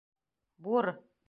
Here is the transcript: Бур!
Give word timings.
Бур! 0.69 0.91